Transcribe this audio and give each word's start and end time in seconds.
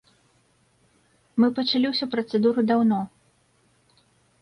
Мы 1.43 1.47
пачалі 1.61 1.87
ўсю 1.93 2.05
працэдуру 2.17 2.67
даўно. 2.73 2.99